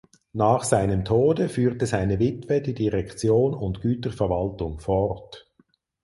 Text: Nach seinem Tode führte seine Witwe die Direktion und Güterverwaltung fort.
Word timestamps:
Nach 0.33 0.63
seinem 0.63 1.05
Tode 1.05 1.47
führte 1.47 1.85
seine 1.85 2.17
Witwe 2.17 2.63
die 2.63 2.73
Direktion 2.73 3.53
und 3.53 3.81
Güterverwaltung 3.81 4.79
fort. 4.79 5.47